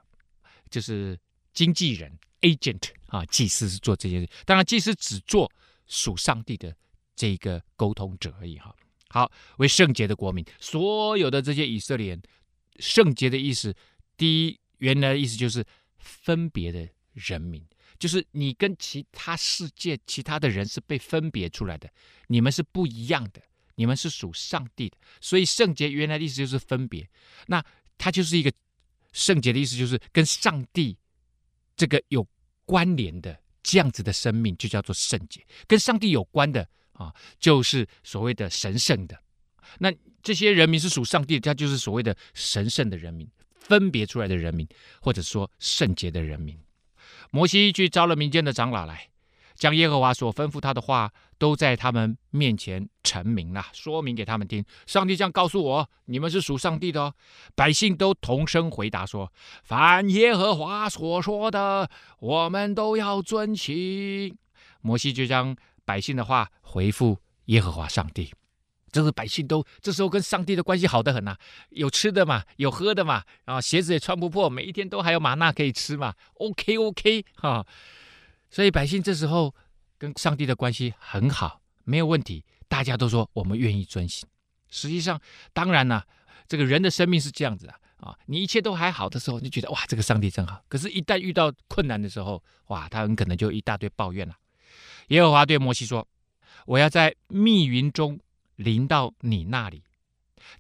[0.71, 1.19] 就是
[1.53, 4.29] 经纪人 agent 啊，祭司是做这件事。
[4.45, 5.51] 当然，祭司只做
[5.87, 6.77] 属上帝的
[7.15, 8.75] 这个沟通者而已哈。
[9.09, 12.23] 好，为圣洁的国民，所有的这些以色列人，
[12.79, 13.75] 圣洁的意思，
[14.17, 15.65] 第一原来的意思就是
[15.99, 17.65] 分别的人民。
[18.03, 21.89] 就是你跟其他世界、其他的人是被分别出来的，
[22.27, 23.41] 你们是不一样的，
[23.77, 24.97] 你们是属上帝的。
[25.21, 27.09] 所以圣洁原来的意思就是分别，
[27.47, 27.65] 那
[27.97, 28.53] 它就是一个
[29.13, 30.99] 圣洁的意思，就是跟上帝
[31.77, 32.27] 这个有
[32.65, 35.41] 关联的这样子的生命，就叫做圣洁。
[35.69, 39.17] 跟上帝有关的啊，就是所谓的神圣的。
[39.79, 39.93] 那
[40.25, 44.67] 这些人民是属上帝的，他就是所谓的神圣的人民，分别出来的人民，
[45.01, 46.59] 或者说圣洁的人民。
[47.33, 49.09] 摩西去召了民间的长老来，
[49.55, 54.63] 将耶和华所吩咐他的话都在他们面前陈明了，说明给他们听。
[54.87, 57.15] 上帝这样告诉我：你们是属上帝的哦。
[57.55, 59.33] 百姓都同声回答说：
[59.65, 64.37] 凡耶和华所说的，我们都要遵行。
[64.83, 68.31] 摩西就将百姓的话回复耶和华上帝。
[68.93, 71.35] 这是百姓都这时候跟上帝的关系好得很呐、
[71.71, 77.67] 有吃的嘛，有喝的嘛，啊，鞋子也穿不破，每一天都还有玛纳可以吃嘛，OK OK 哈，
[78.51, 79.55] 所以百姓这时候
[79.97, 84.29] 跟上帝的关系很好，没有问题，大家都说我们愿意遵行。
[84.69, 85.19] 实际上，
[85.55, 86.03] 当然呢，
[86.47, 94.37] 这个人的生命是这样子啊，啊，你一切都还好的时候，你觉得哇，这个上帝真好，可是，一旦遇到困难的时候，哇，他很可能就一大堆抱怨了。
[95.09, 96.07] 耶和华对摩西说
[96.67, 98.21] ：“我要在密云中。”
[98.57, 99.83] 临到你那里，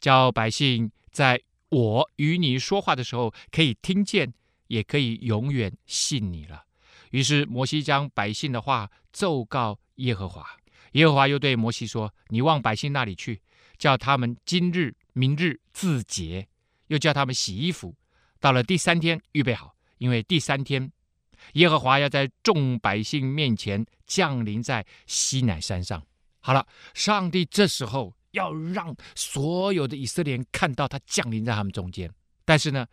[0.00, 4.32] 叫百姓在我与你说话的时候可以听见，
[4.68, 6.64] 也可以永远信你了。
[7.10, 10.46] 于是摩西将百姓的话奏告耶和华。
[10.92, 13.40] 耶和华又对摩西说：“你往百姓那里去，
[13.78, 16.46] 叫他们今日、明日自洁，
[16.88, 17.94] 又叫他们洗衣服。
[18.38, 20.92] 到了第三天，预备好，因为第三天
[21.54, 26.02] 耶和华要在众百姓面前降临在西乃山上。”
[26.42, 32.12] 好了，上帝这时候要让所有的以色列人看到他降临在他们中间。
[32.44, 32.86] 但是呢，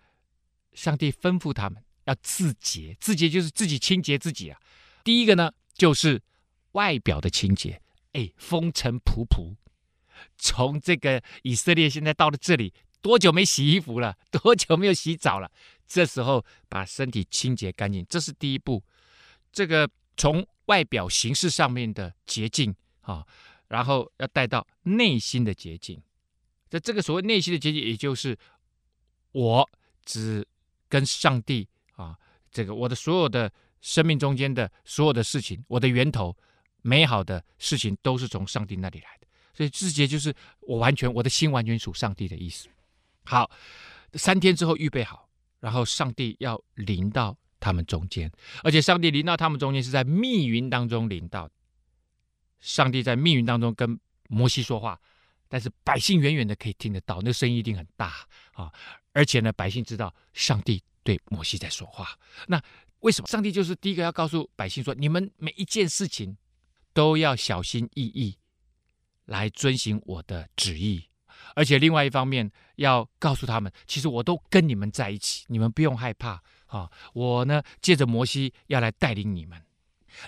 [0.73, 4.59] 上帝吩咐他们要自洁，自洁就是自己清洁自己啊。
[5.03, 6.21] 第一个呢，就是
[6.73, 7.81] 外表的清洁。
[8.13, 9.55] 哎，风尘仆仆，
[10.37, 14.15] 从这个以色列现在到了这里，多久没洗衣服了？
[14.29, 15.51] 多久没有洗澡了？
[15.87, 18.83] 这时候把身体清洁干净，这是第一步。
[19.51, 22.75] 这个从外表形式上面的洁净。
[23.09, 23.25] 啊，
[23.69, 25.99] 然后要带到内心的洁净，
[26.69, 28.37] 这这个所谓内心的洁净，也就是
[29.31, 29.67] 我
[30.05, 30.47] 只
[30.87, 32.15] 跟上帝啊，
[32.51, 36.37] 这个我的所有的生命中间的所有的事情，我的源头
[36.83, 42.67] 美好的事情都是从上帝那里来的，所以自洁就是我完全我的心完全属上帝的意思。
[43.25, 43.49] 好，
[44.13, 45.27] 三天之后预备好，
[45.59, 48.31] 然后上帝要临到他们中间，
[48.63, 51.49] 而且上帝临到他们中间是在密云当中临到。
[52.59, 54.99] 上帝在密云当中跟摩西说话，
[55.47, 58.71] 但是百姓远远的可以听得到，那声音一定很大啊！
[59.13, 62.17] 而且呢，百姓知道上帝对摩西在说话。
[62.47, 62.61] 那
[62.99, 66.37] 为什么上帝就是第一个要告诉百姓说，你们每一件事情
[66.93, 68.37] 都要小心翼翼
[69.25, 71.05] 来遵行我的旨意，
[71.55, 76.91] 而且另外一方面要告诉他们，其实我都跟你们在一起，你们不用害怕啊！
[77.13, 79.59] 我呢，借着摩西要来带领你们，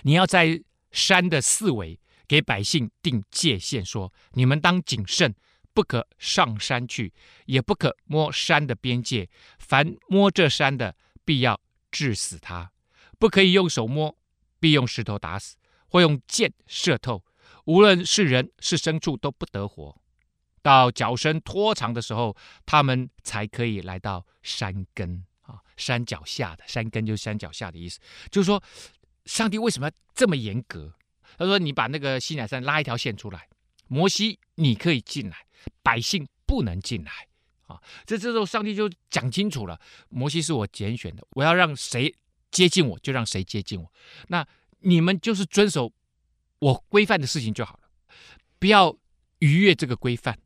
[0.02, 2.00] 你要在山的四围。
[2.32, 5.34] 给百姓定界限，说：你们当谨慎，
[5.74, 7.12] 不可上山去，
[7.44, 9.28] 也不可摸山的边界。
[9.58, 12.70] 凡摸这山的，必要治死他；
[13.18, 14.16] 不可以用手摸，
[14.58, 15.56] 必用石头打死，
[15.88, 17.22] 或用箭射透。
[17.66, 19.94] 无论是人是牲畜，都不得活。
[20.62, 28.00] 到脚伸拖长的时候，他们才可以来到山根啊，山脚下的山根就是山脚下的意思。
[28.30, 28.62] 就是说，
[29.26, 30.94] 上帝为什么要这么严格？
[31.38, 33.48] 他说：“你把那个西乃山拉一条线出来，
[33.88, 35.36] 摩西你可以进来，
[35.82, 37.12] 百姓不能进来
[37.66, 37.80] 啊！
[38.06, 42.14] 这这时候上帝就讲清楚了：摩西是我拣选的，我要让谁
[42.50, 43.92] 接近我就让谁接近我。
[44.28, 44.46] 那
[44.80, 45.92] 你们就是遵守
[46.58, 47.88] 我规范的事情就好了，
[48.58, 48.96] 不要
[49.38, 50.38] 逾越这个规范。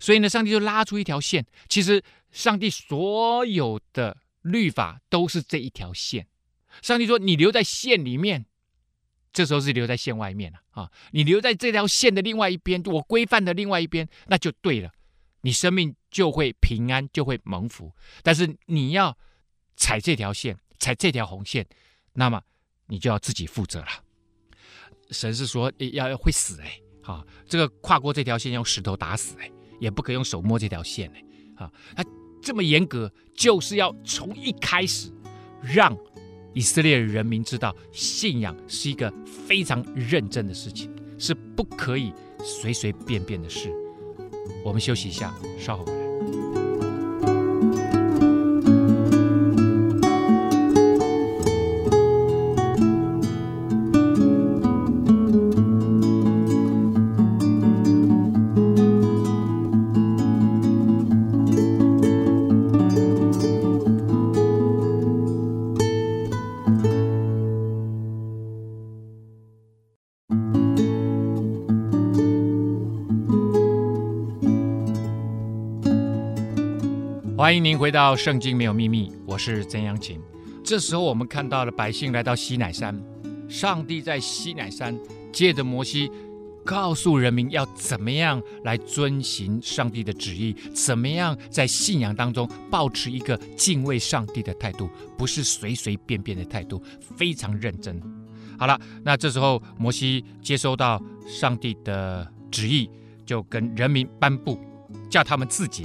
[0.00, 1.46] 所以呢，上帝就拉出一条线。
[1.68, 6.26] 其实上帝所有的律法都是这一条线。
[6.82, 8.46] 上帝说：你留在线里面。”
[9.36, 10.90] 这时候是留在线外面了啊！
[11.10, 14.90] 你留在这条线的另外一边，我规范的另外一边，那就对了。
[15.42, 17.92] 你生命就会平安，就会蒙福。
[18.22, 19.14] 但是你要
[19.76, 21.66] 踩这条线，踩这条红线，
[22.14, 22.40] 那么
[22.86, 23.88] 你就要自己负责了。
[25.10, 31.22] 神是说要要会死哎，啊，这个跨过这条线用石头打死哎，也不可以用手摸这条线哎，
[31.66, 32.02] 啊，他
[32.42, 35.12] 这么严格，就是要从一开始
[35.62, 35.94] 让。
[36.56, 39.12] 以色列人民知道，信仰是一个
[39.46, 43.70] 非常认真的事情，是不可以随随便便的事。
[44.64, 46.05] 我们休息一下，稍后回来。
[77.46, 80.20] 欢迎您回到《圣经没有秘密》，我是曾阳晴。
[80.64, 83.00] 这时候我们看到了百姓来到西乃山，
[83.48, 84.98] 上帝在西乃山
[85.32, 86.10] 借着摩西
[86.64, 96.82] 告诉人民要怎么样来遵行上帝的旨意，怎么样在信仰当中保持一个敬畏上帝的态度，不是随随便便的态度，
[97.16, 98.02] 非常认真。
[98.58, 102.90] 好了，那这时候摩西接收到上帝的旨意，
[103.24, 104.58] 就跟人民颁布，
[105.08, 105.84] 叫他们自洁，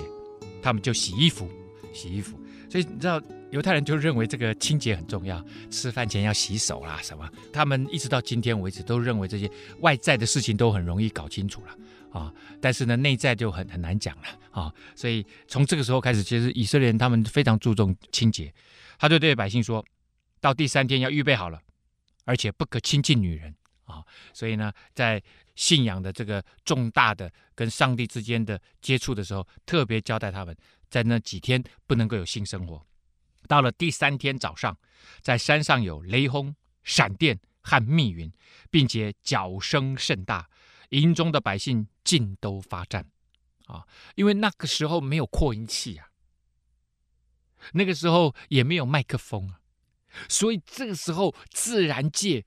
[0.61, 1.49] 他们就洗衣服，
[1.93, 2.39] 洗衣服。
[2.69, 7.29] 所以你知道，犹太人就认为这个清洁很重要，吃饭前要洗手啦，什么？
[7.51, 14.73] 他们一直到今天为止都认为这些外在的事情都很容易搞清楚了啊，但是呢，内在就很很难讲了啊。
[14.95, 18.53] 所以从这个时候开始，其实以色列人他们非常注重清洁，
[18.97, 19.83] 他就对百姓说，
[20.39, 21.59] 到第三天要预备好了。
[22.23, 23.53] 而且不可亲近女人，
[24.33, 25.21] 所以呢，在
[25.55, 30.55] 信仰的这个重大的跟上帝之间的接触的时候，特别交代他们，
[30.89, 32.85] 在那几天不能够有性生活。
[33.47, 34.77] 到了第三天早上，
[35.21, 38.31] 在山上有雷轰、闪电和密云，
[38.69, 40.49] 并且角声甚大，
[40.89, 43.05] 营中的百姓尽都发战
[43.65, 46.07] 啊，因为那个时候没有扩音器啊，
[47.73, 49.59] 那个时候也没有麦克风啊。
[50.27, 52.45] 所以这个时候，自然界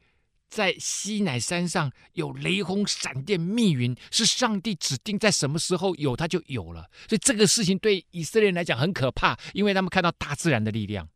[0.55, 6.89] 在西乃山上有雷轰、闪电、密云，是上帝指定在什么时候有，它就有了。
[7.09, 11.09] 所以这个事情对以色列人来讲很可怕，因为他们看到大自然的力量。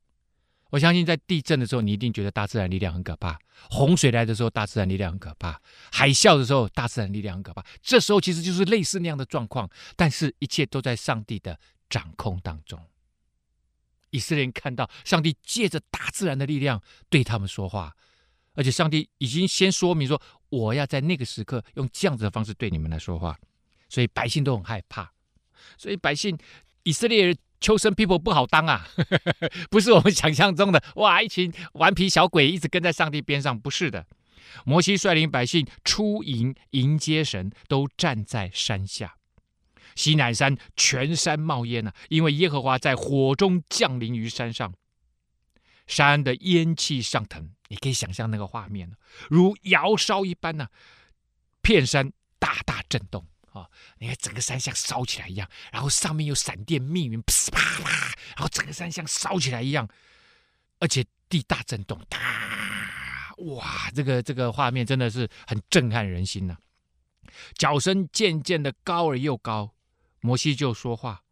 [0.71, 3.39] 我相信在地震的时候，你一定觉得大自然力量很可怕；
[3.71, 5.53] 洪水来的时候，大自然力量很可怕；
[5.93, 7.65] 海啸的时候，大自然力量很可怕。
[7.81, 12.85] 这时候其实就是类似那样的状况，但是一切都在上帝的掌控当中。
[14.11, 17.95] 以色列人看到上帝借着大自然的力量对他们说话，
[18.59, 23.39] 而且上帝已经先说明说，我要在那个时刻用这样子的方式对你们来说话，
[23.89, 25.13] 所以百姓都很害怕。
[25.77, 26.37] 所以百姓
[26.83, 28.89] 以色列人求生 people 不好当啊，
[29.71, 34.05] 不是我们想象中的哇，一群顽皮小鬼一直跟在上帝边上，不是的。
[34.65, 39.15] 摩西率领百姓出营迎接神，都站在山下。
[39.95, 44.75] 西乃山全山冒烟呐、啊，因为耶和华在火中降临于山上，
[45.89, 48.93] 山的烟气上腾，你可以想象那个画面，
[49.29, 50.71] 如窑烧一般呐、啊，
[51.61, 53.67] 遍山大大震动啊！
[53.99, 59.89] 你看整个山像烧起来一样，然后上面有闪电密云，噼啪啦，然后整个山像烧起来一样，
[60.79, 63.35] 而且地大震动，哒！
[63.39, 66.61] 哇，这个这个画面真的是很震撼人心呐、啊！
[67.55, 69.75] 角声渐渐的高而又高。
[70.21, 71.23] 摩西就说话，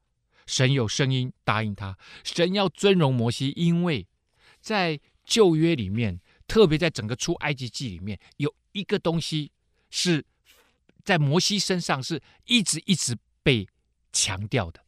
[0.47, 1.99] 神有声音答应他。
[2.23, 4.07] 神要尊荣摩西，因为
[4.67, 9.53] 在旧约里面，特别在整个出埃及记里面，有一个东西
[9.91, 10.25] 是
[11.05, 13.69] 在摩西身上是一直一直被
[14.13, 14.81] 强调的。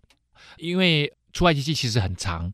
[0.57, 2.53] 因为出埃及记其实很长，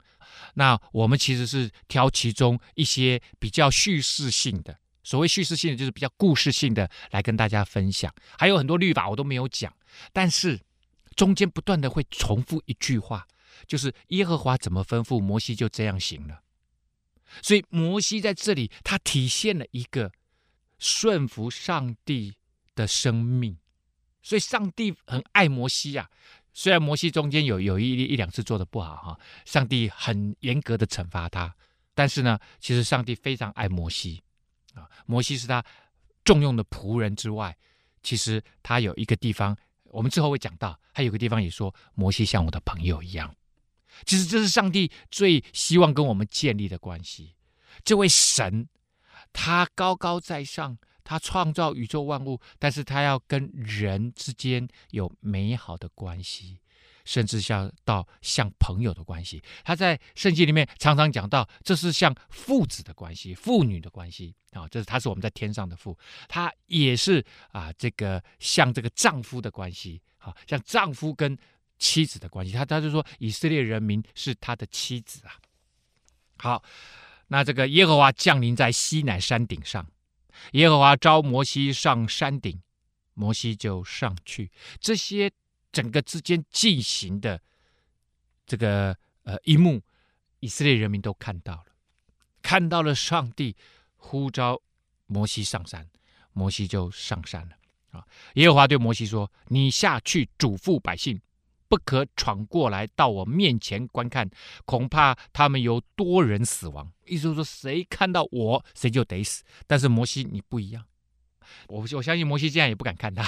[0.57, 4.79] 那我们其实是挑其中一些比较叙事性的。
[5.03, 8.15] 所谓叙事性的，就是比较故事性的来跟大家分享。
[8.39, 9.73] 还有很多律法我都没有讲，
[10.13, 10.61] 但是。
[11.17, 13.25] 中间不断的会重复一句话，
[13.69, 16.43] 就是耶和华怎么吩咐，摩西就这样行了。
[17.43, 20.13] 所以摩西在这里，他体现了一个
[20.79, 22.35] 顺服上帝
[22.75, 23.57] 的生命。
[24.23, 26.09] 所以上帝很爱摩西啊，
[26.53, 31.55] 虽然摩西中间有有一一两次做的不好哈，上帝很严格的惩罚他，
[31.95, 34.23] 但是呢，其实上帝非常爱摩西
[34.73, 34.89] 啊。
[35.05, 35.63] 摩西是他
[36.25, 37.55] 重用的仆人之外，
[38.03, 39.57] 其实他有一个地方。
[39.85, 43.33] 我们之后会讲到，还有个地方也说，摩西像我的朋友一样。
[44.05, 47.35] 其实这是上帝最希望跟我们建立的关系。
[47.85, 48.69] 这位神，
[49.33, 56.61] 他高高在上，他创造宇宙万物，但是他要跟人之间有美好的关系。
[57.05, 65.95] 甚至像到像朋友的关系，他在圣经里面常常讲到，这是像父子的关系、父女的关系啊，这是他是我们在天上的父，
[66.29, 67.23] 他也是
[67.53, 71.37] 啊，这个像这个丈夫的关系啊，像丈夫跟
[71.85, 75.37] 妻子的关系，他他就说以色列人民是他的妻子啊。
[76.39, 76.65] 好，
[77.29, 79.87] 那这个耶和华降临在西南山顶上，
[80.53, 82.63] 耶和华召摩西上山顶，
[83.13, 85.31] 摩西就上去，这些。
[85.75, 87.43] 整个之间进行的
[88.47, 89.83] 这个呃一幕，
[90.39, 91.67] 以色列人民都看到了，
[92.41, 93.57] 看到了上帝
[93.97, 94.63] 呼召
[95.07, 95.85] 摩西上山，
[96.33, 97.57] 摩西就上山了
[97.91, 98.07] 啊。
[98.35, 101.21] 耶和华对摩西说：“你下去嘱咐百姓，
[101.69, 104.29] 不可闯过来到我面前观看，
[104.65, 106.93] 恐怕他们有多人死亡。
[107.07, 109.43] 意思是说，谁看到我，谁就得死。
[109.67, 110.85] 但是摩西你不一样。”
[111.69, 113.23] 我我相信摩西这样也不敢看他，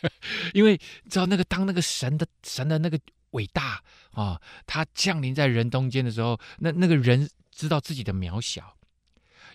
[0.52, 0.76] 因为
[1.08, 3.82] 知道那个当那个神的神的那个伟大
[4.12, 4.40] 啊！
[4.66, 8.76] 他降临在人中间的时候，那那个人知道自己的渺小，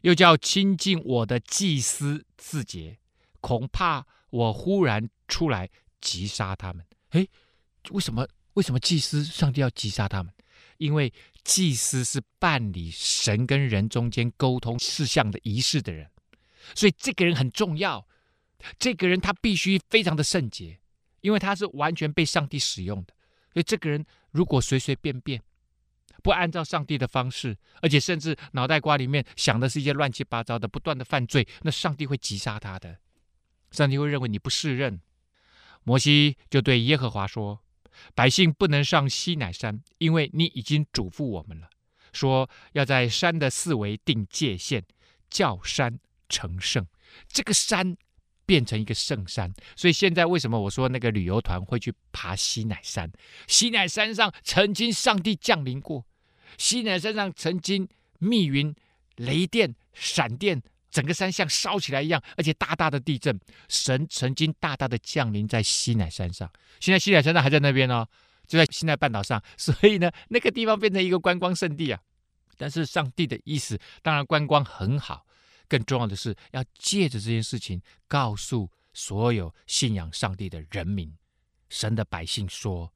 [0.02, 2.98] 又叫亲近我的祭司自洁，
[3.42, 5.70] 恐怕我忽然出来
[6.02, 6.86] 击杀他们。
[7.12, 7.30] 诶，
[7.92, 8.28] 为什么？
[8.54, 10.34] 为什么祭司上帝要击杀他们？
[10.78, 11.14] 因为
[11.44, 16.10] 祭司是办理神跟人中间沟通事项的仪式的人，
[16.76, 18.06] 所以这个人很重要。
[18.78, 20.80] 这个人他必须非常的圣洁，
[21.22, 23.14] 因为他是完全被上帝使用的。
[23.54, 25.42] 所以这个人如果随随便便，
[26.22, 33.00] 不按照上帝的方式，而且甚至脑袋瓜里面想的是一些乱七八糟的，不断的犯罪，那上帝会击杀他的。
[33.72, 35.00] 上帝会认为你不适任。
[35.84, 37.62] 摩西就对耶和华说。
[38.16, 41.70] 百姓不能上西乃山，因为你已经嘱咐我们了，
[42.14, 44.84] 说要在山的四围定界限，
[45.30, 46.86] 叫山成圣。
[47.28, 47.97] 这个山
[48.45, 53.12] 变成一个圣山，所以现在为什么我说那个旅游团会去爬西乃山？
[53.47, 56.06] 西乃山上曾经上帝降临过，
[56.58, 57.88] 西乃山上曾经
[58.20, 58.76] 密云、
[59.16, 60.62] 雷电、闪电。
[60.90, 63.40] 整个山像烧起来一样，而且大大的地震。
[63.68, 68.08] 神曾经大大的降临在西乃山上，现在西乃山上还在那边哦，
[68.48, 69.42] 就在西奈半岛上。
[69.58, 72.02] 所以呢，那个地方变成一个观光胜地啊。
[72.58, 75.26] 但是上帝的意思，当然观光很好，
[75.68, 81.16] 更重要的是要借着这件事情，告诉所有信仰上帝的人民，
[81.70, 82.92] 神的百姓说：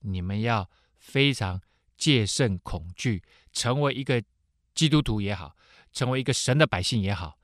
[0.00, 1.60] 你们要非常
[1.96, 3.20] 戒慎恐惧，
[3.52, 4.22] 成为一个
[4.72, 5.56] 基督徒也好，
[5.98, 7.36] 成为一个神的百姓也好。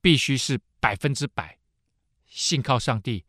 [0.00, 1.58] 必须是百分之百
[2.24, 3.24] 信靠上帝，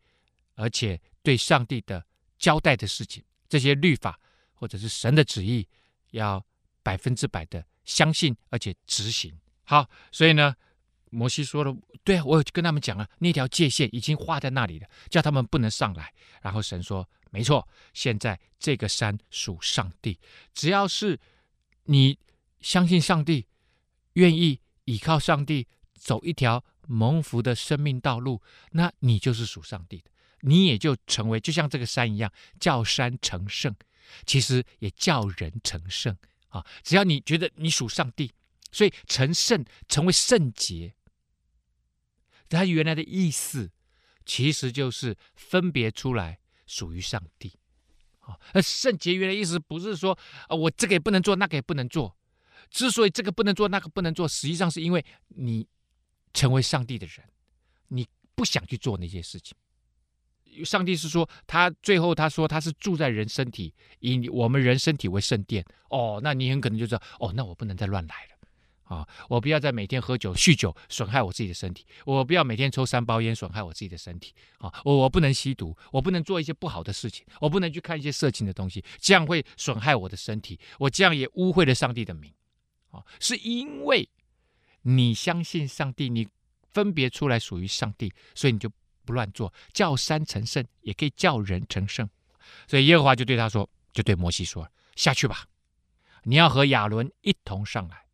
[0.54, 2.06] 而且对上帝的
[2.38, 4.18] 交代的事情，这些律法
[4.54, 5.66] 或者是神的旨意，
[6.12, 6.46] 要
[6.82, 9.36] 百分之百的相信而且执行。
[9.64, 10.54] 好，所以呢，
[11.10, 16.14] 摩西说了，对啊，我有跟他们讲了，那条界限已经画在那里了，叫他们不能上来。
[16.40, 20.18] 然后神说，没错，现在这个山属上帝，
[20.54, 21.18] 只要是
[21.86, 22.16] 你
[22.60, 23.48] 相信上帝，
[24.12, 24.60] 愿意
[24.90, 25.68] 倚靠上帝。
[26.00, 30.10] 走一条蒙福的生命道路，那你就是属上帝的，
[30.40, 33.76] 你也就成为就像这个山一样，叫山成圣，
[34.24, 36.16] 其实也叫人成圣
[36.48, 36.64] 啊。
[36.82, 38.32] 只要你觉得你属上帝，
[38.72, 40.94] 所以成圣成为圣洁，
[42.48, 43.70] 它原来的意思
[44.24, 47.58] 其实就是分别出来属于上帝
[48.20, 48.40] 啊。
[48.62, 50.18] 圣洁原来意思不是说
[50.48, 52.16] 啊，我这个也不能做，那个也不能做。
[52.70, 55.66] 之所以这个不能做，那个不能做，实际上是因为你。
[56.32, 57.28] 成为上帝的人，
[57.88, 58.06] 你
[58.36, 59.56] 不想去做那些事情。
[60.64, 65.64] 上帝是说，他最后他说他是住在人身体，以我们人身体为圣殿。
[65.88, 69.08] 哦，那你很可能就知道，哦，那我不能再乱来了啊！
[69.28, 74.72] 我不要再每天喝酒、酗酒，损害我自己的身体；我不要每天抽三包烟，损害我自己的身体啊！
[74.84, 82.32] 我我不能吸毒，我不能做一些不好的事情，我不能去看一些色情的东西，这样会损害我的身体，我这样也污秽了上帝的名
[82.90, 83.04] 啊！
[83.18, 84.08] 是因为。
[84.82, 86.26] 你相信上帝，你
[86.72, 88.72] 分别出来属于上帝，所以你就
[89.04, 92.08] 不乱做，叫山成圣，也可以叫人成圣。
[92.66, 94.66] 所以耶和华就对他说，就对摩西说
[94.96, 95.44] ：“下去吧，
[96.22, 98.06] 你要和亚伦一同上来。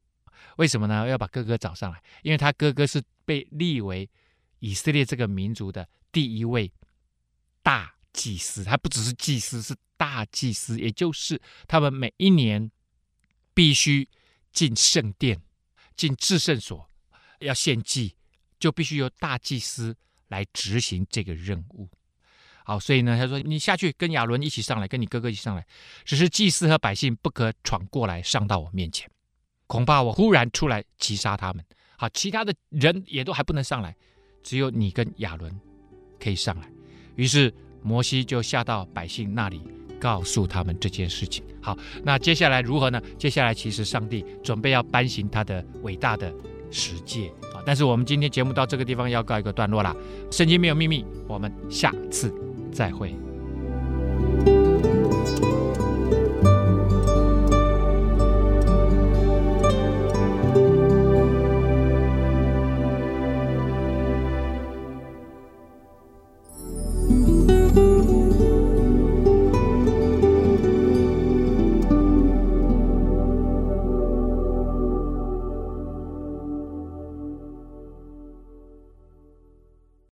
[0.56, 1.06] 为什么呢？
[1.06, 4.10] 要把哥哥找上来，因为他哥哥是被立为
[4.58, 6.72] 以色列这个民族的第一位
[7.62, 12.68] 大祭司，他不只是祭司，是大祭司，也就是他们每一年
[13.54, 14.08] 必须
[14.56, 15.40] 进圣殿。”
[15.96, 16.86] 进至圣所
[17.38, 18.14] 要献祭，
[18.58, 19.96] 就必须由大祭司
[20.28, 21.88] 来执行这个任务。
[22.66, 25.66] 好，所以呢，他说：“你下去跟亚伦一起上来，跟你哥哥一起上来。
[26.04, 29.10] 只是祭司和百姓不可闯过来上到我面前，
[29.66, 31.64] 恐怕我忽然出来击杀他们。
[31.96, 33.96] 好，其他的人也都还不能上来，
[34.42, 35.58] 只有你跟亚伦
[36.20, 36.70] 可以上来。
[37.14, 37.50] 于是
[37.82, 39.62] 摩西就下到百姓那里。”
[39.98, 41.42] 告诉他们这件事情。
[41.66, 43.02] 好，那接下来如何呢？
[43.18, 46.32] 接下来其实上帝准备要颁行他的伟大的
[46.70, 47.58] 十诫啊！
[47.66, 49.92] 但是我们今天节目到这个地方要告一个段落啦。
[50.30, 52.32] 圣经没有秘密，我们下次
[52.70, 53.12] 再会。